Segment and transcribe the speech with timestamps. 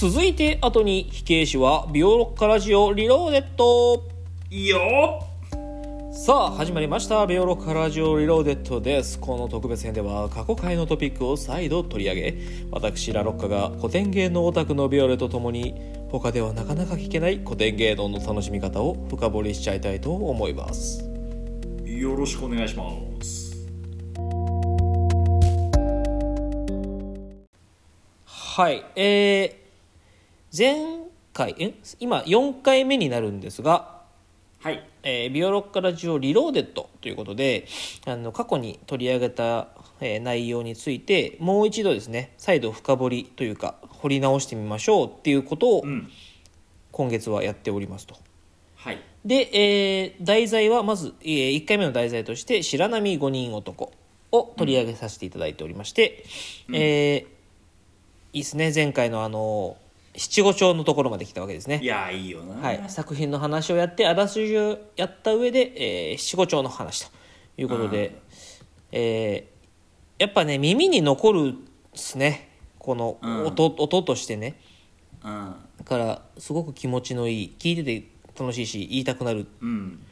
[0.00, 4.04] 続いて後に火消しはビオロッカラジオリローデッド
[4.48, 4.78] いいよ
[6.12, 7.26] さあ始まりました。
[7.26, 9.18] ビオロッカラジオリローデッドです。
[9.18, 12.38] この特別編では過去回のトピックを再度取り上げ
[12.70, 15.74] 私ラロッカが古典芸能オタクのビオレとともに
[16.12, 21.02] 他ではなかなか聞けない古典芸能の楽しみ方を深掘りしちゃいたいと思います。
[21.84, 22.84] よろしくお願いしま
[23.20, 23.66] す。
[28.26, 28.84] はい。
[28.94, 29.67] えー、
[30.56, 30.76] 前
[31.32, 31.74] 回え？
[32.00, 33.98] 今4回目になるんですが
[34.60, 34.84] はい。
[35.02, 37.66] えービオロッカラジオリローデッドということで
[38.06, 39.68] あの過去に取り上げた、
[40.00, 46.10] えー内容についてもう一度ですね再度深掘りというか掘り直してみましょうっていうことをうん。
[46.90, 48.16] 今月はやっておりますと。
[48.74, 49.00] はい。
[49.24, 53.92] で、えー題材はまず、え1回目の題材として「白波五人男」
[54.32, 56.24] を取り上げさせていただいておりまして、
[56.72, 57.26] えー
[58.32, 59.76] いいですね前回のあの
[60.18, 61.80] 七五調のところまで来たわけですね。
[61.82, 61.86] い。
[61.86, 62.54] やいいよな。
[62.56, 67.10] はい、作品の話をやってあらすじをやった上で、えー七五調の話と
[67.56, 68.20] いうことで、
[68.92, 69.58] えー
[70.18, 71.58] やっぱね耳に残るで
[71.94, 72.48] すね。
[72.78, 73.46] このうん。
[73.46, 74.60] 音,、音としてね。
[75.24, 75.54] うん。
[75.78, 79.46] だからすごく気持ちのいい聞いてて楽しいし言いたくなる。
[79.60, 80.02] うん。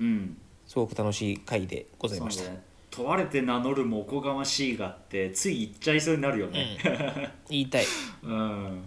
[0.00, 0.36] うん。
[0.66, 2.62] すごく楽しい回でございました、ね。
[2.90, 6.78] 問われて名乗るもおこがましいがってつい言っちゃいそうになるよね。
[7.48, 7.84] 言いたい。
[8.22, 8.84] うん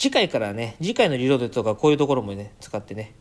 [0.00, 3.12] 次回からね次回のリロードとかこういうところもね使ってね、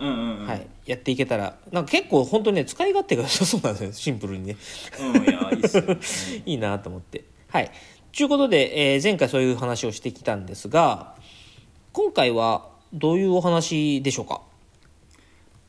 [0.00, 0.46] うんうんうん。
[0.46, 1.58] はい、やっていけたら。
[1.72, 3.92] なんか結構本当にね使い勝手が良さそうなんですよ。
[3.92, 4.56] シンプルにね。
[4.98, 5.84] うんいやいいっすよ。
[6.46, 7.24] いいなと思って。
[7.48, 7.70] はい。
[8.16, 11.14] ということで、えー前回そういう話をしてきたんですが、
[11.92, 14.40] 今回はどういうお話でしょうか？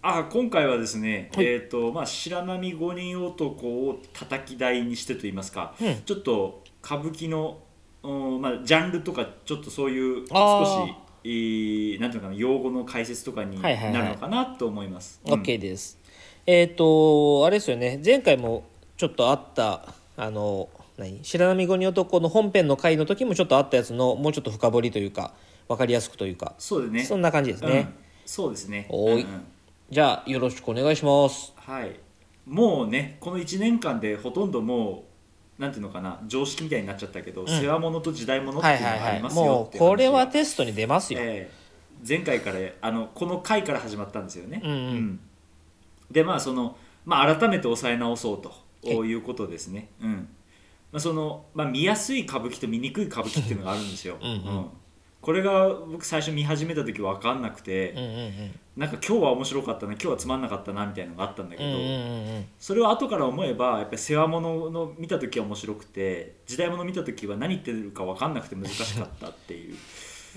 [0.02, 1.46] あ今回はですね、はい。
[1.46, 6.02] えっ、とまあ白波五人男を叩き台にしてと言いますか、うん。
[6.06, 7.58] ちょっと歌舞伎の、
[8.04, 15.20] うんまあ、ジャンルとかちょっとそういう少しえーなんていうのかな用語の解説とかにはいはいはいなるのかなと思います。
[15.26, 16.00] うん ?OK です。
[16.46, 18.64] えっ、と、あれですよね、前回も
[18.96, 21.20] ちょっとあった、あの、何？
[21.22, 25.34] 白波五人男の本編の回の時もちょっとあったやつのもうちょっと深掘りというか、
[25.68, 27.04] 分かりやすくというか、そうですね。
[27.04, 27.94] そんな感じですね。
[28.00, 28.88] うんそうですね。
[28.90, 29.46] おーいうんうん
[29.90, 31.54] じゃあ、よろしくお願いします。
[31.56, 31.98] はい。
[32.46, 35.07] もうねこの1年間でほとんどもう
[35.58, 39.00] なんていうのかな常識みたいになっちゃったけど、世話物と時代物ってはいいうはいはい。
[39.00, 41.20] のがありますよもっていう話がうこれはテストに出ますよ。
[41.22, 41.68] ええ
[42.08, 44.62] 前回からあのこの回から始まったんですよね。
[44.64, 45.20] うんうん
[46.12, 49.90] でまあその、まあ、改めて抑え直そうということですね。
[50.02, 50.30] うん
[50.92, 54.18] まあ、そのまあ、見やすい歌舞伎と見にくい歌舞伎っていうのがあるんですよ。
[54.22, 54.70] うんうん
[55.22, 58.60] これが僕最初見始めた時分かんなくて、うんうんうん。
[58.78, 62.46] なんか今日は面白かったな今日はつまんなかったなみたいなのがあったんだけど、うんうんうんうん。
[62.60, 69.76] それを後から思えばやっぱり世話物の見た時は面白くて時代物見た時は何言ってるか分かんなくて難しかったっていう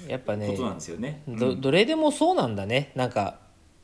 [0.08, 1.22] やっぱねことなんですよね。
[1.28, 3.38] どどれでもそうなんだねなんか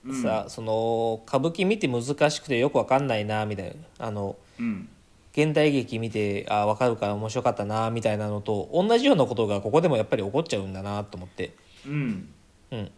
[0.05, 4.89] うんさ、その歌舞伎見て難しくてよくわかんないなみたいなあのうん
[5.37, 11.55] 現代劇見てあ分かるから面白かったなみたいなのと同じようなことがここでもやっぱり起こっちゃうんだなと思って。
[11.87, 12.29] うん。
[12.71, 12.91] うん。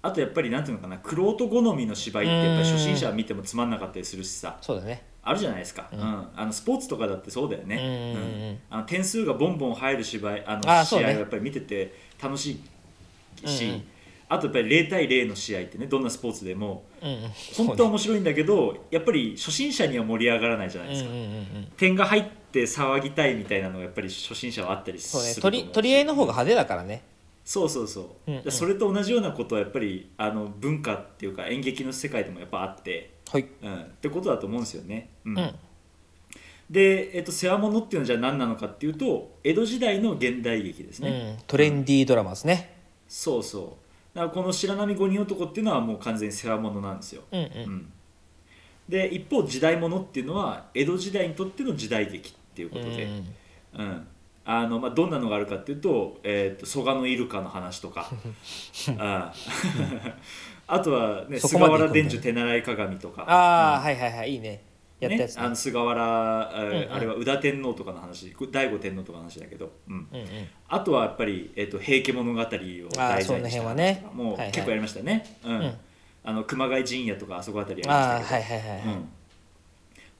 [0.00, 4.56] あとやっぱりなんていうのかな玄人好みの芝居ってやっぱり初心者見てもつまんなかったりするしさ。
[4.60, 5.02] そうだね。
[5.24, 6.00] あるじゃないですか、うん。
[6.00, 8.58] あのスポーツとかだってそうだよね、うんうんうん。
[8.70, 11.06] あの点数がボンボン入る芝居あのあーそうね。
[11.06, 12.60] 試合はやっぱり見てて楽し
[13.44, 13.84] いし、うんうん
[14.32, 17.18] あとやっぱり0対0の試合ってねどんなスポーツでもうんうん。
[17.66, 21.72] 本当は面白いんだけど、やっぱり初心者には盛り上がらないじゃないですか、うんうんうんうん。
[21.76, 27.02] 点が入って騒ぎたいみたいなのがやっぱり初心者はあったりすると思うし取り取り合いの方が派手だからね。
[27.44, 28.42] そうそうそう、うんうん。
[28.44, 33.46] でそれと同じようなことはやっぱりあの文化っていうか演劇の世界でもやっぱあって、はい。
[33.62, 35.10] うん、ってことだと思うんですよね。
[35.24, 35.38] うん。
[35.38, 35.54] うん。
[36.70, 41.38] で、えっと、世話物っていうのはじゃあ何なのかっていうと江戸時代の現代劇ですうね、ん。
[41.46, 42.76] トレンディードラマですね。
[43.08, 47.74] そうそうだからこの白波五人男っていうのはもう完全に世話物なんですよ、うんううん。
[47.76, 47.92] ん
[48.88, 53.04] で一方時代物っていうのは江戸時代にとっての時代劇っていうことで、
[53.74, 54.06] うんうん。
[54.44, 58.10] あのまあ、どんなのがあるかっていうと,、えー、と蘇我のイルカの話とか。
[58.98, 59.32] あ
[60.66, 63.22] あとは、ね、菅原伝授手習い鏡とか。
[63.22, 64.60] ああはいはいはいいいね
[65.06, 66.92] やったやつね、あの菅原、えーうんうん。
[66.92, 68.26] あれは宇田天皇とかの話。
[68.26, 70.26] 醍醐天皇とかの話だけど、うん、うんうん。
[70.68, 74.06] あとはやっぱり、えー、と平家物語を題材にした辺はね。
[74.14, 74.52] もうはいはい。
[74.52, 75.56] 結構やりましたね、うん。
[75.58, 75.74] うん。
[76.24, 78.54] あの熊谷陣屋とかあそこあたりやりあましたけど。
[78.54, 78.94] あはいはいはいはい。
[78.96, 79.08] うん。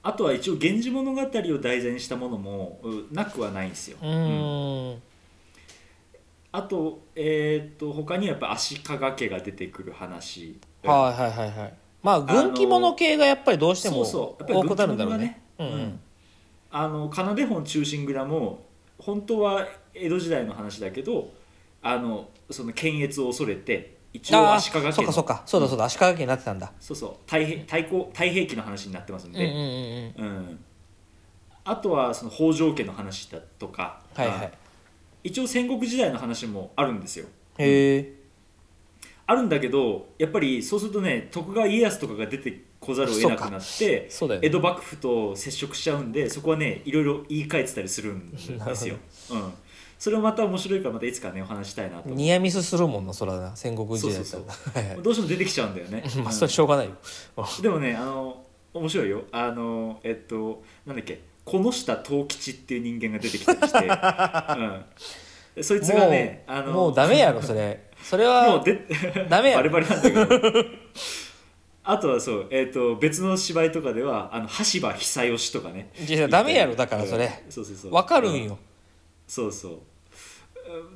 [0.05, 5.01] あとは一応「源氏物語」を題材にしたものもうなくはないんですよ、うーん。
[6.51, 10.59] あと,、えー、と他にはやっぱ足利家が出てくる話。
[10.83, 11.73] はいはいはいはい
[12.03, 14.43] まあ軍記物系がやっぱりどうしてもそうそう。
[14.43, 15.41] やっぱり多くなるんだろうね。
[15.57, 15.81] 軍記物がね。
[15.81, 15.99] うんうん。
[16.71, 18.65] あの奏で本忠臣蔵も
[18.99, 21.31] 本当は江戸時代の話だけど
[21.81, 25.43] あのその検閲を恐れて一応足利家のそっかそっか。
[25.45, 25.85] そうだそうだ。
[25.85, 26.71] 足利家になってたんだ。
[26.79, 27.15] そうそう。
[27.25, 30.25] 太平太閤太平記の話になってますんうんうんうんで、うん。
[30.25, 30.59] うん。
[31.65, 34.51] あとはその北条家の話だとか、はいはい。
[35.23, 37.27] 一応戦国時代の話もあるんですよ。
[37.57, 38.22] へえ
[39.25, 44.47] あるんだけどやっぱりそうするとね徳川家康とかが出てこざるを得なくなってそうだよね。
[44.47, 48.37] 江戸幕府と接触しちゃうんでそこはねいろいろ言い換えてたりするんで
[48.75, 48.97] すよ、
[49.31, 49.53] うん、
[49.97, 55.01] それはまた面白いからまたいつかねお話したいなとニアミスするもんなそらな戦国時代そうらはいはい。
[55.01, 56.03] どうしても出てきちゃうんだよね。
[56.21, 56.91] まあそれはしょうがないよ。
[57.61, 58.43] でもねあの
[58.73, 59.23] 面白いよ。
[59.31, 64.85] あのえっとなんだっけこの下藤吉っていう人間が出てきたりして、 うん、
[65.61, 67.91] そいつがねあのもうダメやろそれ。
[68.01, 68.85] それもはうで
[69.29, 69.69] ダメやろ。
[69.69, 70.65] バリバリなんだけど。
[71.85, 75.91] あとはそう、えー、と別の芝居とかではあの羽柴久義とかね。
[76.07, 77.25] いやダメやろだからそれ。
[77.45, 77.93] うんそうそうそう。
[77.93, 78.57] わかるんよ。
[79.27, 79.71] そうそう。
[79.73, 79.77] う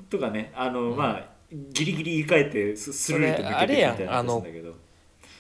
[0.02, 4.74] んとかねあの、まあギリギリ言い換えてススルーと抜けていくみたいなんだけど。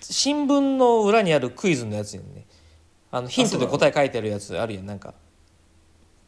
[0.01, 2.45] 新聞の裏にあるクイズのやつやんね。
[3.11, 5.13] あのヒントで答え書いてあるやつあるやんなんか。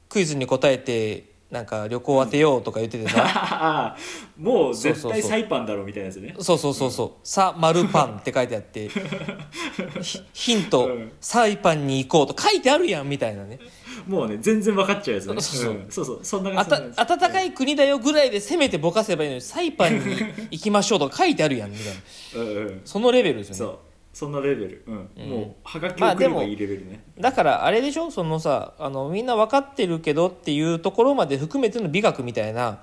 [0.09, 3.23] クイズに答えてなんか旅行当てようとか言っててさ。
[3.25, 3.97] あ あ
[4.37, 6.35] もう絶対サイパンだろうみたいなやつね。
[6.39, 8.89] そうそうそうそう「さ丸パン」って書いてあって
[10.01, 13.59] ひヒントうん「サイパンに行こう」と書いてあるやんみたいなね。
[14.07, 15.41] もうね全然分かっちゃうやつね。
[15.41, 15.75] そうそうう。
[15.75, 15.85] ん。
[15.89, 16.19] そうそう。
[16.23, 16.95] そんなあ感じ。
[16.95, 20.15] た暖かい国だよぐらいでせめてぼかせばいいのにサイパンに
[20.51, 22.49] 行きましょうとか書いてあるやんみたいな。
[22.51, 25.09] うんうんそのレベルですよねそんなレベル、うん。
[25.17, 25.29] うん。
[25.29, 28.11] もうはがきまあでも送ればいいレベルね、だからあれでしょ？
[28.11, 32.79] そのさあのみんな分かってるけどっていうところまで含めての美学みたいな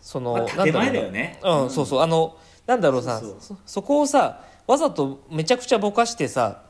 [0.00, 0.92] その、まあ、なん建前だろうな。
[0.92, 1.40] だよね。
[1.42, 2.00] うん、そうそう。
[2.00, 2.36] あの
[2.66, 6.62] なんだろうさそうそそこをさわざとめちゃくちゃぼかしてさ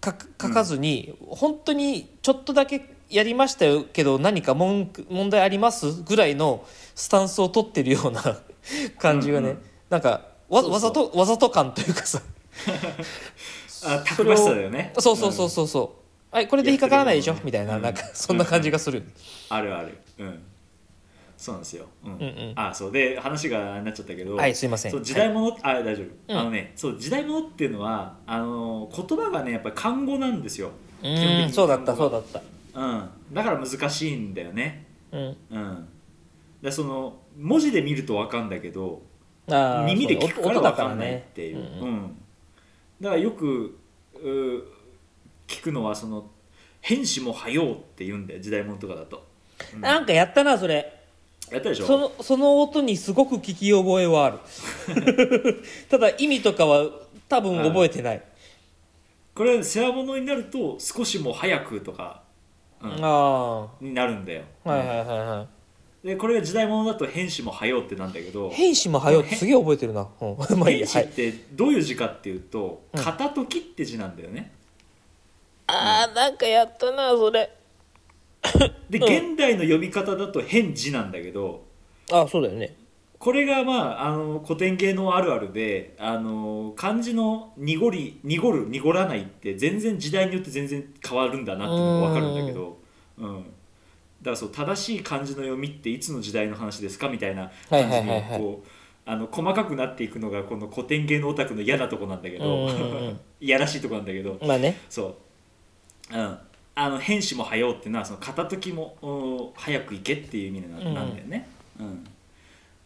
[0.00, 6.02] か書かずに、本当にちょっとだけやりましたよけど何か文句問題あります？
[6.02, 8.22] ぐらいのスタンスを取ってるような
[8.98, 9.62] 感じがね、うんうん。
[9.90, 10.72] なんかわそうそう。
[10.72, 12.20] わざとわざと感というかさ
[13.84, 14.92] あたくましさだよね。
[14.98, 15.96] そうそうそうそうそ
[16.32, 17.32] う、はいこれで引っかからないでしょ？
[17.32, 17.82] やってるみたいなうん。
[17.82, 19.12] なんかそんな感じがする、うん。
[19.50, 19.98] あるある。
[20.18, 20.42] うん。
[21.36, 22.12] そうなんですよ、うん。
[22.12, 22.52] うんうん。
[22.56, 22.92] あそう。
[22.92, 24.92] で話がなっちゃったけど、はいすいません。
[24.92, 26.38] そう時代物、あ大丈夫、うん。
[26.38, 30.70] あのねそう時代物っていうのはあの言葉がねやっぱり漢語なんですよ。
[31.02, 32.40] うんそうだったそうだ、だった。
[32.74, 34.86] うん、だから難しいんだよね。
[35.10, 35.36] うん。
[35.50, 35.88] うん。
[36.62, 39.02] でその文字で見ると分かんだけど
[39.48, 42.16] 耳で聞くから分かんないっていう、音だからねうん
[43.02, 43.76] だからよく
[44.14, 44.18] う
[45.48, 46.30] 聞くのはその
[46.80, 49.26] 「変死も早う」って言うんだよ時代物とかだと、
[49.74, 49.80] うん。
[49.80, 51.00] なんかやったなそれ。
[51.50, 51.86] やったでしょ？
[51.86, 54.38] そのその音にすごく聞き覚えはある。
[55.90, 56.86] ただ意味とかは
[57.28, 58.22] 多分覚えてない、
[59.34, 62.22] これ世話物になると少しも早くとか、
[62.80, 62.96] うん。
[63.02, 65.46] あになるんだよ、あはいはいはいは
[66.04, 73.02] でこれが時代物だと変死も早うってなんだけどい変死も早うってすげえ覚えてるな、うん、まあいい変死ってどういう字かっていうとうん。
[73.02, 74.52] 片時って字なんだよね、
[75.68, 77.50] あーなんかやったなそれ。
[78.90, 79.04] でうん。
[79.04, 81.64] 現代の読み方だと変字なんだけど
[82.10, 82.74] あそうだよね。
[83.20, 92.78] これがまああの古典芸能あるあるであの漢字の濁り濁る濁らないって全然時代によって全然変わるんだなっていうのが分かるんだけど、
[93.18, 93.48] うん、だ
[94.24, 98.30] からそう正しい漢字の読みっていつの時代の話ですかみたいな感じにはいはいはい。
[98.30, 98.68] はいこう
[99.04, 103.20] あの細かくなっていくのがこの古典芸能オタクの嫌なとこなんだけど、うんうんうん。
[103.40, 104.78] いやらしいとこなんだけどまあね。
[104.88, 105.16] そ
[106.12, 106.38] う、うん、
[106.74, 111.48] あの変死も早うっていうのはその片時もお早く行けっていう意味なうんなんだよね。
[111.80, 112.04] うん。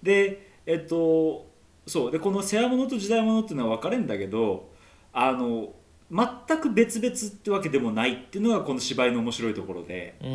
[0.02, 1.47] でえっと
[1.87, 2.11] そう。
[2.11, 4.71] でこの世話物と時代物っていうのは分かれるんだけど
[5.12, 5.71] あの
[6.11, 10.27] 全く別々ってわけでもないっていうのがこの芝居の面白いところでう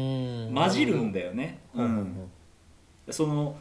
[0.51, 0.53] ん。
[0.53, 1.59] 混じるんだよね。
[1.73, 1.85] うん。
[1.85, 2.31] うん。
[3.09, 3.55] その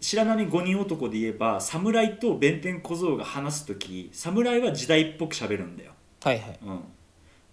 [0.00, 5.92] 白波五人男で言えば侍と弁天小僧が話す時侍は時代っぽく喋るんだよ。
[6.22, 6.58] はいはい。
[6.64, 6.80] うん、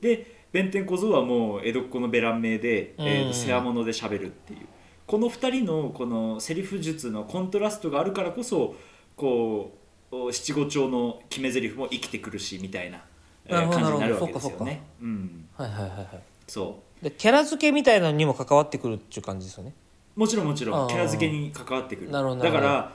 [0.01, 4.59] で弁天小僧はもう江戸っ子のベラン名で、えー世話物で喋るっていう。
[5.07, 8.75] この2人のこのセリフ術のコントラストがあるからこそ
[9.15, 9.77] こ
[10.11, 13.14] うお七五調の決め台詞も生きてくるしみたいな、えー
[13.49, 14.81] なるほど感じになるわけですよね。
[15.01, 16.07] うん、はいはいはいはい。
[16.47, 19.73] そでキャラ付けみたいなのにも関わってくるっていう感じですよね。
[20.15, 20.85] うもちろんもちろあー。
[20.85, 22.11] んキャラ付けに関わってくる。
[22.11, 22.93] なるほどだから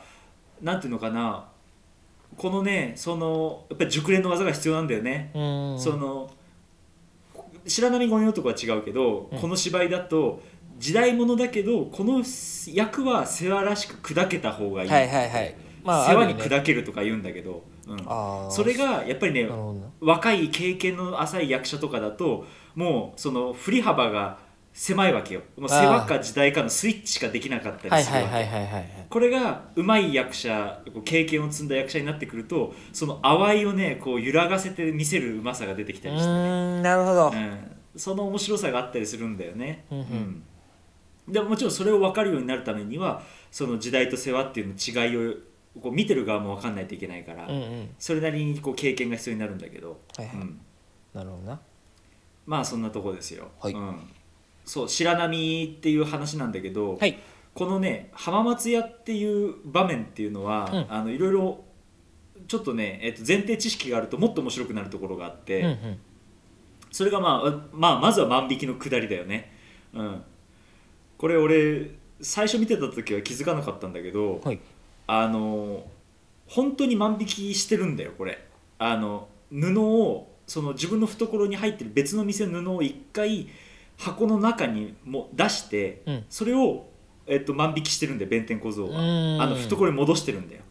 [0.62, 1.46] なんていうのかな
[2.36, 5.30] このねそのやっぱり熟練の技が必要なんだよね。
[5.34, 5.40] う
[5.76, 5.80] ん。
[5.80, 6.30] その
[7.66, 9.38] 白波五人男は違うけど、うん。
[9.38, 10.42] この芝居だと
[10.78, 12.24] 時代物だけどこの
[12.72, 15.54] 役は世話らしく砕けた方がいい、はいはいはい。
[15.84, 16.56] まあ世話にあるよね。
[16.56, 18.50] 砕けるとか言うんだけど、うん。
[18.50, 19.48] それがやっぱりね
[20.00, 24.38] 若い経験の浅い役者とかだともうその振り幅が
[24.72, 25.42] 狭いわけよ。
[25.58, 36.82] もう世話か時代かのスイッチしかできなかったりするわけ、これが上手い役者経験を積んだ役者になってくるとその淡いをねこう揺らがせて見せるうまさが出てきたうりして、ね。
[36.82, 37.30] なるほど。
[37.30, 37.58] うん、
[37.96, 40.04] その面白さがあったりするんだよね、うんうん。
[41.26, 41.32] うん。
[41.32, 45.34] でももちろんそれを分かるようになるためにはその時代と世話っていうの違いを
[45.80, 47.88] こう見てる側も分かんないといけないから、うんうん。
[47.98, 50.36] それなりにこう経験が必要になるんだけど、はいはい。
[50.36, 50.60] うん、
[51.14, 51.60] なるほどな。
[52.46, 53.72] まあそんなとこですよ、はい。
[53.72, 54.00] うん、
[54.64, 57.18] そう白波っていう話なんだけど、はい。
[57.54, 60.86] このね浜松屋っていう場面っていうのは、うん。
[60.88, 61.64] あのいろいろ
[62.48, 65.98] ちょっとね、えっと、前提知識があるともっと面白くなるところがあって、うんうん。
[66.90, 69.52] それが、まあ、まあまずは万引きの下りだよね、
[69.94, 70.22] うん、
[71.16, 74.58] これ俺最初見てた時は気づかなかったんだけど、はい
[75.12, 75.82] あの
[76.46, 78.38] 本当に万引きしてるんだよこれ。
[78.78, 83.48] あの布をその自分の懐に入ってる別の店の布を一回
[83.96, 86.24] 箱の中にも出して、うん。
[86.30, 86.86] それを、
[87.26, 89.00] えっと、万引きしてるんで弁天小僧は。
[89.00, 89.42] うん。
[89.42, 90.62] あの懐に戻してるんだよ。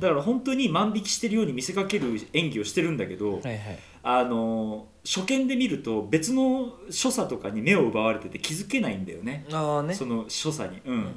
[0.00, 3.58] だから本当に万引きしてるように見せかける演技をしてるんだけど、はいはい。
[4.02, 9.46] あの初見で見ると別の所作とかに目を奪われてて気づけないんだよね。
[9.82, 9.94] ね。
[9.94, 10.94] その所作に、うん。
[10.94, 11.12] うんうん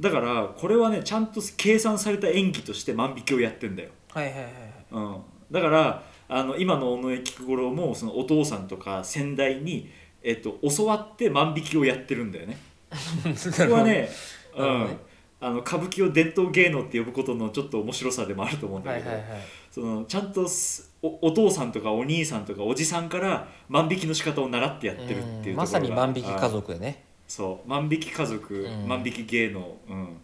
[0.00, 4.52] だからこれはねちゃんと計算された演技として万引きをやってんだよ、はいはいはいはい。
[4.92, 5.16] うん、
[5.50, 9.90] だからあの今の尾上菊五郎もそのお父さんとか先代に、
[10.22, 12.58] えっと、教わって万引きをやってるんだよね。
[12.90, 14.08] これはね、
[14.56, 14.98] うん、
[15.40, 19.40] あの歌舞伎を伝統芸能って呼ぶことのちょっと面白さでもあると思うんだけど、はいはいはい。
[19.70, 25.62] そのちゃんとすおお父さんとかお兄さんとかおじさんから万引きの仕方を習ってやってるっていうところが。
[25.62, 27.04] まさに万引き家あ族やね
[27.34, 27.68] そう。
[27.68, 28.86] 万引き家族、うん。
[28.86, 30.16] 万引き芸能、うん、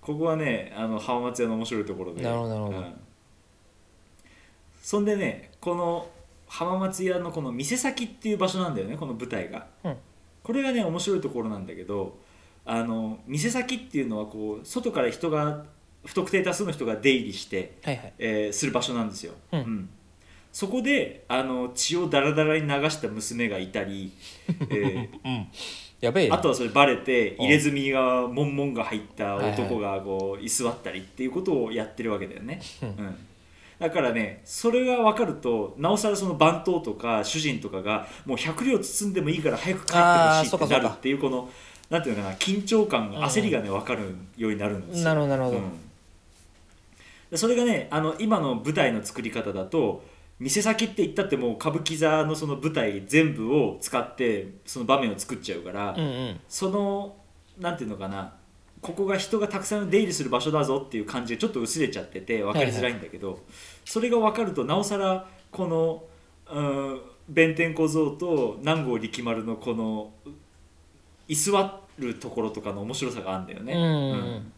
[0.00, 2.22] ここはねあの浜松屋の面白いところで。
[2.22, 2.78] なるほどなるほど。
[2.78, 2.94] うん。
[4.82, 6.10] そんでねこの
[6.48, 9.96] 浜松屋のこの店先っていう場所なんだよねこの舞台が、うん。
[10.42, 12.18] これがね面白いところなんだけど
[12.66, 15.64] あの店先っていうのはこう外から人が
[16.04, 18.12] 不特定多数の人が出入りして、はいはい。
[18.18, 19.88] えーする場所なんですよ、うん
[20.52, 24.12] そこであの血をダラダラに流した娘がいたり、
[24.48, 25.46] えー うん。
[26.02, 26.34] やべえな。
[26.34, 27.44] あとはそれバレてうん。
[27.46, 32.88] 入れ墨がモンモンが入った男がこう居座ったりっていうことをやってるわけだよね、うん。
[32.88, 33.16] うん、
[33.78, 41.48] だからねそれが分かるとなおさらその番頭とか主人とかがもう100両包んでもいいから早く帰ってほしいってなるっていうこの
[41.88, 45.04] なんていうのかな緊張感うん焦りがね分かるようになるんですよ。
[45.04, 45.56] なるほどなるほど。
[45.56, 45.64] うん。
[47.30, 50.04] でそれがねあの今の舞台の作り方だと
[50.42, 56.40] 店先って言ったってもう歌舞伎座のその舞台全部を使ってその場面を作っちゃうから、うんうん。
[56.48, 57.16] その
[57.58, 58.34] なんていうのかな
[58.80, 63.38] ここが人がたくさん出入りする場所だぞっていう感じがちょっと薄れちゃってて分かりづらいんだけど、
[63.84, 66.02] それが分かるとなおさらこの、
[66.50, 70.12] うん、弁天小僧と南郷力丸のこの
[71.28, 74.52] 居座るところとかの面白さがあるんだよね、うんうんうん。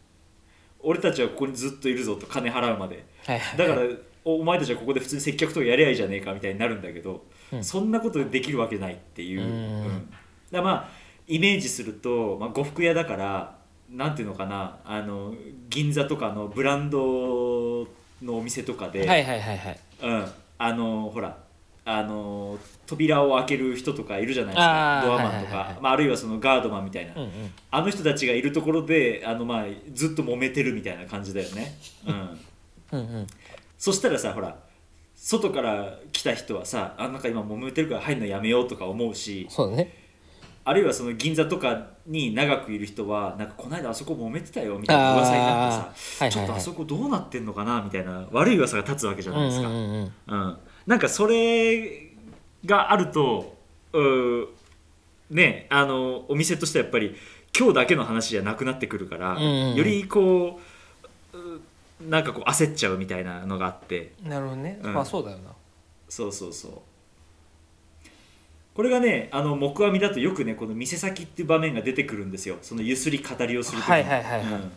[0.80, 3.04] 俺たちはここにずっといるぞと金払うまで。
[3.26, 3.58] はいはい。
[3.58, 3.82] だから
[4.24, 7.64] おお前たちはここで普通に接客とかやりゃいいじゃねえかみたいになるんだけど、うん。
[7.64, 9.48] そんなことできるわけないっていう、うん。
[9.48, 10.12] うん。
[10.50, 10.88] だまあ
[11.26, 13.56] イメージすると、まあ、呉服屋だから
[13.90, 15.34] なんていうのかなあの
[15.68, 17.86] 銀座とかのブランド
[18.22, 19.80] のお店とかで、はいはいはいはい。
[20.02, 20.26] うん、
[20.58, 21.38] あのほら
[21.86, 25.82] あの扉を開ける人とかいるじゃないですあかードアマンとか、はいはいはい。
[25.82, 27.30] まあ、あるいはそのガードマンみたいな、うんうん。
[27.70, 31.74] あの人たちがいるところであの、まあ、ずっと揉めてるみたいな感じだよね。
[32.06, 32.40] うん。
[32.92, 33.26] うんうん
[33.84, 34.56] そしたらさほら
[35.14, 39.92] 外から来た人はさあなんか今揉めてるから入るのやめようとか思うしそうだね。
[40.64, 50.56] あるいはその銀座とかに長くいる人はなんかこの間あそこ揉めてたよみたいな噂になってさ、ちょっとあそこどうなってんのかなみたいな悪い噂が立つわけじゃないですか、うんうんうんうん。
[50.86, 52.10] なんかそれ
[52.64, 53.54] があると
[55.28, 57.14] ねあのお店としてはやっぱり
[57.54, 59.74] 今日だけの話じゃなくなってくるから、うんうんうん。
[59.74, 60.73] よりこうう
[62.00, 64.12] なんかこう焦っちゃうみたいなのがあって。
[64.22, 64.78] なるほどね。
[64.82, 64.94] うん。
[64.94, 65.50] まあそうだよな。
[66.08, 66.72] そうそうそう。
[68.74, 72.58] これがねあの木阿弥だとよくねこの店先っていう場面が出てくるんですよ。
[72.62, 73.92] そのゆすり語りをする時に。
[73.92, 74.52] はいはいはいはい。
[74.52, 74.72] うん。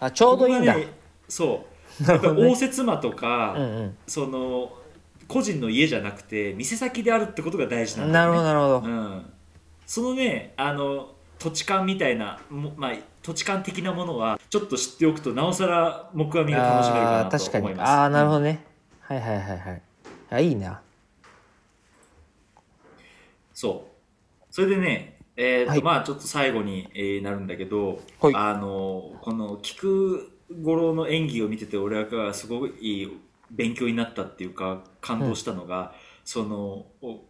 [0.00, 0.74] あちょうどいいんだ。
[0.74, 0.94] ここがね
[1.28, 1.66] そ
[2.00, 2.02] う。
[2.04, 2.50] なるほどね。
[2.50, 3.96] 応接間とか、うんうん。
[4.06, 4.72] その
[5.28, 8.80] 個人の家じゃなくて店先であるってことが大事なんだなるほどなるほど。
[8.80, 9.32] うん、
[9.86, 17.90] そのねあの土地勘みたいなも、まあ、土地勘的なものはちょっと知っておくとなおさら木阿弥が楽しめるかなと思います。
[17.90, 17.96] に。
[17.96, 18.64] ああなるほどね。
[19.00, 19.82] はいはいはいはい。
[20.30, 20.80] あいいな。
[23.52, 23.88] そ
[24.40, 24.44] う。
[24.52, 25.82] それでねえーとはい。
[25.82, 28.34] まあちょっと最後に、えーなるんだけど、はい。
[28.36, 30.30] あのこの菊
[30.62, 33.10] 五郎の演技を見てて俺がすごい
[33.50, 35.92] 勉強になったっていうか感動したのが、
[36.24, 37.20] そのお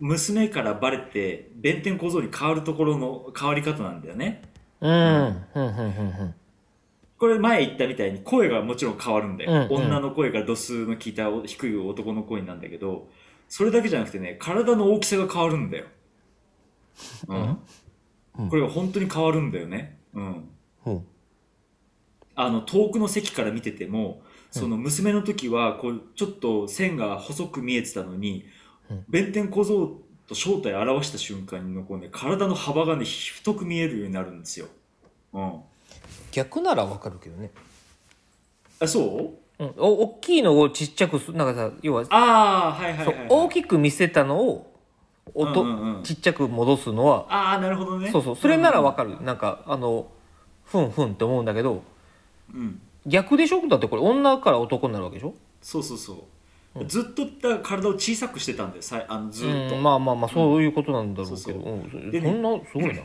[0.00, 4.42] 娘からバレて弁天小僧に変わるところの変わり方なんだよね。
[4.80, 5.44] うん。
[7.18, 9.84] これ前言ったみたいに声がもちろん変わるんだよ、うんうん。
[9.86, 13.08] 女の声が度数の効いた低い男の声なんだけど
[13.48, 15.86] それだけじゃなくてね体の大きさが変わるんだよ、
[17.28, 17.58] うん。
[18.38, 18.48] うん。
[18.50, 19.98] これが本当に変わるんだよね。
[20.12, 20.48] うん。
[20.84, 20.90] う。
[20.90, 21.06] ん
[22.38, 28.50] あの遠くの席から見ててもその娘の時はこうちょっと線が細く見えてたのに、うん
[29.08, 34.66] 弁天小僧と正体を表した瞬間のこう、ね、体の幅がね太く見えるようになるんですよ、
[35.32, 35.60] うん、
[36.32, 37.50] 逆ならわかるけどね。
[38.80, 39.00] あそ
[39.58, 39.64] う？
[39.64, 44.70] うん、お大きいのをちっちゃくすなんかさ要は、ああはいはいはい、はい、大きく見せたのを
[45.34, 46.02] 音、うんうんうん。
[46.02, 48.10] ちっちゃく戻すのはああなるほどね。
[48.10, 48.36] そうそう。
[48.36, 50.08] それならわかる、なんかあの
[50.64, 51.82] ふんふんって思うんだけど
[52.52, 52.80] うん。
[53.06, 53.66] 逆でしょ？
[53.68, 55.34] だってこれ女から男になるわけでしょ？
[55.62, 56.16] そうそうそう、
[56.84, 62.30] ずっとだ体を小さくしてたんだよさいあのずっと、うん、まあまあまあそういうことなんだろうけど、そうんそでね。
[62.30, 63.02] そんなすごいな、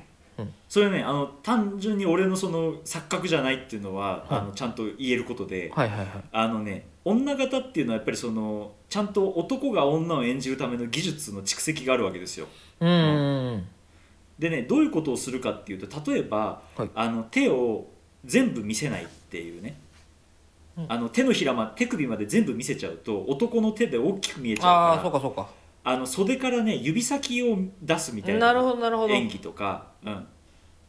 [0.68, 6.08] それねあの単純に俺のその錯覚じゃないっていうのは、あのちゃんと言えることで、はいはいはい。
[6.32, 12.48] あのね女型っていうのはやっぱりそのちゃんと男が女を演じるための技術の蓄積があるわけですよ。
[12.80, 13.68] うんうん
[14.40, 16.90] でねどういうことをするかっていうと例えば、はい。
[16.96, 17.88] あの手を
[18.26, 19.91] 全部見せないっていうね、うん
[20.88, 25.50] あの手のひらま手首まで全部見せちゃうと男の手で大きく見えちああゃうからそうかそうか。
[25.84, 29.14] あの袖からね指先を出すみたいななるほどなるほど。
[29.14, 30.28] 演技とか、うん、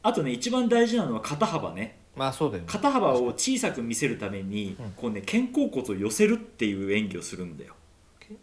[0.02, 1.98] あとね一番大事なのは肩幅ね。
[2.14, 2.68] まあそうだよね。
[2.70, 4.90] 肩幅を小さく見せるために、うん。
[4.92, 7.74] こうね肩甲骨を寄せるっていう演技をするんだよ。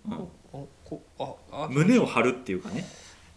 [0.08, 0.28] うん。
[1.70, 2.84] 胸を張るっていうかね、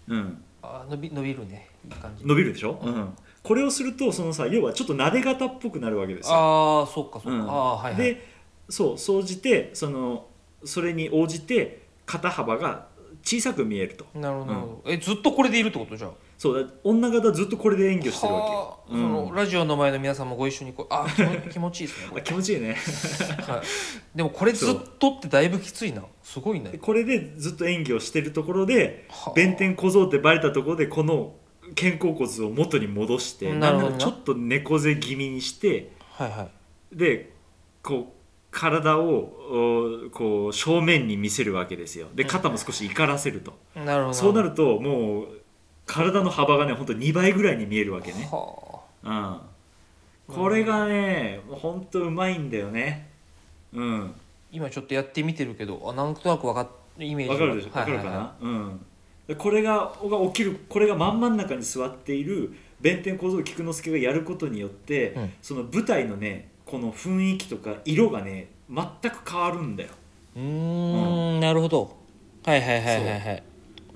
[0.08, 1.68] うん、あ伸び伸びるね。
[1.84, 2.26] いい感じ。
[2.26, 7.50] 伸びるでしょ、ううんんこれをするとそのさ要はちょっと撫で型っぽくなるわけですよ、ああそっかそっか、うん。
[7.50, 8.02] ああはいはい。
[8.02, 8.26] で
[8.68, 10.26] そう総じてその
[10.64, 12.86] それに応じて肩幅が
[13.24, 14.06] 小さく見えると。
[14.14, 15.96] なるほどなるほど、えずっとこれでいるってこと？
[15.96, 16.10] じゃあ。
[16.38, 18.90] そうだ女方ずっとこれで演技をしてるわはあ。
[18.90, 19.26] けよ、うん。
[19.26, 22.22] そのラジオの前の皆さんもご一緒にこうあ気持 気持ちいいですね。
[22.24, 22.76] 気持ちいいね。
[23.46, 26.02] はい、でもこれずっとってだいぶきついな。
[26.22, 26.78] すごいね。
[26.82, 29.34] これでずっと演技をしてるところではあ。
[29.34, 31.34] 弁天小僧ってバレたところでこの
[31.74, 33.90] 肩甲骨を元に戻してなるほどな。
[33.90, 36.48] なんならちょっと猫背気味にしてはいは
[36.92, 36.96] い。
[36.96, 37.32] で
[37.82, 38.12] こう
[38.50, 39.08] 体を
[40.06, 42.08] おこう正面に見せるわけですよ。
[42.14, 44.14] で肩も少し怒らせると、なるほど。
[44.14, 45.28] そうなるともう
[45.86, 49.40] 体の幅がねほんと2倍ぐらいに見えるわけね、は
[50.28, 53.08] うん、これがねほんとうまいんだよね。
[53.72, 54.14] うん。
[54.14, 54.20] あ
[54.52, 57.78] 今ちょっとやってみてるけどあなんとなくわかっイメージわかるでしょ？
[57.78, 58.78] わかるかな、はいはうん。
[58.78, 58.84] で
[59.38, 65.32] これがが起きるこれが真ん真ん中に座っている弁天小僧菊之助がやることによって、うん。
[65.40, 69.90] その舞台のねこの雰囲気とか色がね全く変わるんだよ。
[70.34, 70.42] うー
[71.36, 71.96] んなるほど。
[72.44, 73.42] はいはいはいはいはい。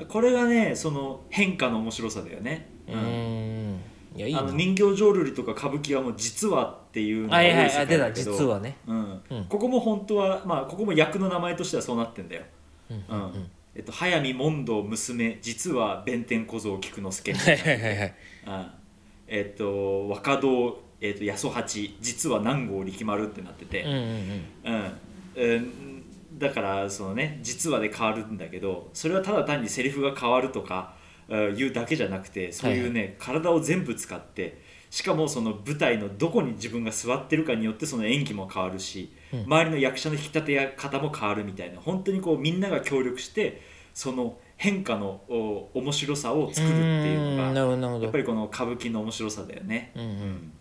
[0.08, 3.80] これがねその変化の面白さだよね、うーん。
[4.14, 4.40] いやいいな。
[4.40, 8.76] あの人形浄瑠璃とか歌舞伎はもう実はっていうのがはいはい実はね。
[8.86, 9.20] うん。
[9.30, 9.44] うん。
[9.46, 12.42] ここも本当はまあここも役の名前としてはそうなってんだよ、
[12.90, 12.96] うん。
[12.96, 17.32] うんえっと、早見問答娘実は弁天小僧菊之助。
[17.32, 18.14] みたはいいなはいはいはい。
[18.46, 18.66] うん
[19.28, 23.92] えっと若堂、えっと、八十八実は南郷力丸ってなってて、うん
[25.42, 25.72] うん
[26.38, 30.94] だからそのね実話で変わるんだけどそれはただ単にセリフが変わるとか
[31.28, 39.40] うんいうだけじゃなくてそういうね、体を全部使ってしかもその舞台のどこに自分が座ってるかによってその演技も変わるし、うん。
[39.44, 43.62] 周りの役者の引き立てや方も変わるみたいな本当にこうみんなが協力して
[43.94, 49.92] その変化のお面白さを作るっていうのがやっぱりこの歌舞伎の面白さだよね。
[49.94, 50.12] うんううん。
[50.12, 50.52] ん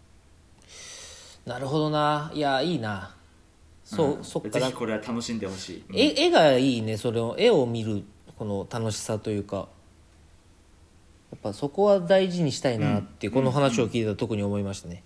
[1.46, 2.32] なるほどな。
[2.34, 3.16] いやいいな。
[3.84, 4.24] そう、ん。
[4.24, 4.50] そっか。
[4.50, 5.84] だぜひこれは楽しんでほしい。
[5.90, 5.96] うん。
[5.96, 7.36] 絵絵がいいねそれを。
[7.38, 8.04] 絵を見る
[8.38, 9.58] この楽しさというか。
[9.58, 9.64] や
[11.36, 15.04] っぱそこは大事にしたいなって、うんこの話を聞いてたら特に思いましたね。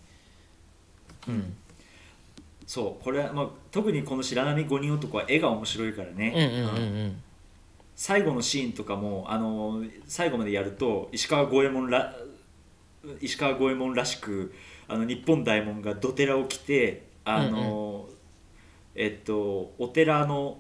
[1.27, 1.55] うん。
[2.67, 6.97] そうこれは、まあ、特にこの白波五人男は絵が面白いからうんね、うんうん。
[6.97, 7.21] うん。
[7.95, 12.15] 最後のシーンとかもあの最後までやると石川五右衛門ら
[13.19, 14.53] 石川五右衛門らしく
[14.87, 18.07] あの日本大門が土寺を着てあの、
[18.95, 20.59] えっとお寺の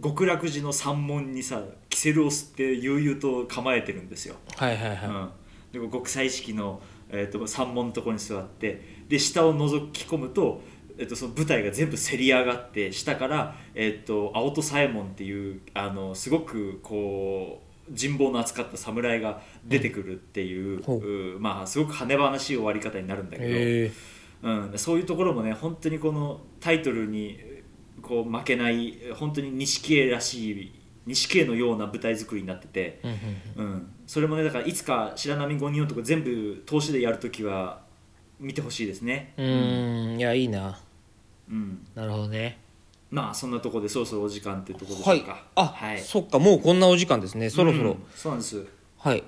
[0.00, 4.36] 極楽寺の山門にさキセルを吸って悠々と構えてるんですよ。
[4.56, 5.30] はいはいは
[5.74, 10.62] い、うん、で極彩色の、えー、と山門のところに座ってで下を覗き込むと,、
[10.96, 21.34] えー、とその舞台が全部せり上がって下から、えー、と青戸左衛門っていうあのすごくこう人望の厚かった侍が出てくるっていう,、ほう。
[21.36, 23.92] うまあすごく羽々しい終わり方になるんだけど、へえ
[24.42, 27.51] うん、そういうところもね本当にこのタイトルに
[28.12, 30.72] こう負けない本当に錦絵らしい
[31.06, 37.80] 錦絵のような舞台作りになってて、うんうんうん、それもねだからいつか白波五人とか全部投資でやるときは
[38.38, 40.18] 見てほしいですね、うーん。
[40.18, 40.78] いやいいな。
[41.48, 42.58] うん、なるほどね。
[43.10, 45.44] まあそんなところでそろそろお時間ってところでしはいょうか。
[45.54, 47.48] あ、はい、そっかもうこんなお時間ですね。
[47.48, 48.04] そろそろ、うん。
[48.14, 48.66] そうなんです。
[48.98, 49.18] はい。
[49.18, 49.22] い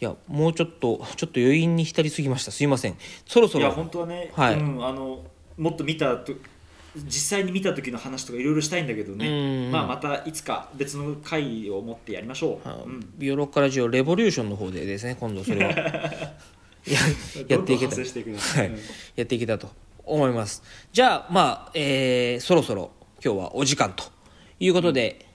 [0.00, 2.50] やもうちょっとちょっと余韻に浸りすぎました。
[2.50, 2.96] すいません。
[3.26, 4.58] そろそいやろ本当はね、はい。
[4.58, 5.24] うん、あの
[5.56, 6.32] もっと見たと
[6.96, 9.18] 実際に見た時の話とかいろいろしたいんだけどうん。
[9.18, 13.12] ね、まあ、またいつか別の回を持ってやりましょう、あうん。
[13.16, 15.70] ビオロッカラジオレボリューションの方でですね今度それは。
[16.86, 16.98] や
[17.48, 17.96] やっていけた。
[17.96, 18.02] は
[18.64, 18.72] い。
[19.16, 19.68] やっていけたと
[20.04, 20.62] 思います。
[20.92, 22.90] じゃあまあ、えーそろそろ
[23.22, 24.04] 今日はお時間と
[24.58, 25.26] いうことで、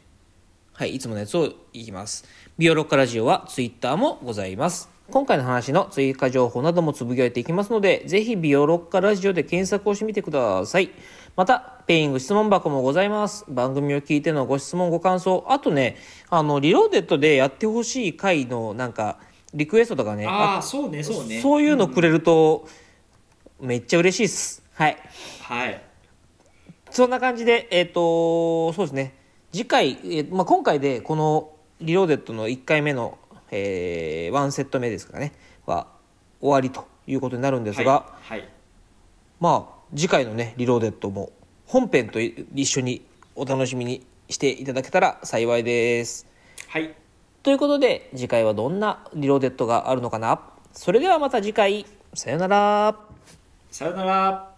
[0.73, 2.25] はいいつものやつをいきます。
[2.57, 4.93] ビオロッカラジオはツイッターもございます。
[5.11, 10.91] 今回の話の追加情報などもつぶやいていきますのでぜひビオロッカラジオで検索をしてみてください
[11.35, 13.45] またペイング質問箱もございます。
[13.47, 15.45] 番組を聞いてのご質問ご感想。
[15.49, 15.97] あとね
[16.29, 19.17] あのリローデッドでやってほしい回のなんか
[19.53, 20.27] リクエストとかね。
[20.27, 21.41] ああそうねそうね。
[21.41, 22.67] そういうのくれると、
[23.59, 24.63] めっちゃ嬉しいっす。
[24.73, 24.97] はい。
[25.41, 25.81] はい。
[26.89, 29.15] そんな感じで、えっ、と、そうですね。
[29.51, 33.17] 次回、えーまあ、今回でこのリローデッドの1回目の、
[33.51, 35.33] えー、1セット目ですかね、
[35.65, 35.87] は
[36.39, 38.49] 終わりということになるんですが、はい、はい。
[39.39, 41.31] まあ、次回のね、リローデッドも
[41.65, 46.27] 本編と一緒にお楽しみにしていただけたら幸いです。
[46.67, 46.95] はい
[47.43, 50.39] ということで、次回はどんなリローデッドがあるのかな？
[50.71, 52.95] それではまた次回、さよなら。
[53.69, 54.52] さよなら